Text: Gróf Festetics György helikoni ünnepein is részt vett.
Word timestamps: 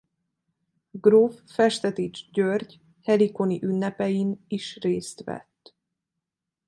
Gróf 0.95 1.39
Festetics 1.47 2.29
György 2.31 2.79
helikoni 3.03 3.63
ünnepein 3.63 4.43
is 4.47 4.77
részt 4.77 5.23
vett. 5.23 5.75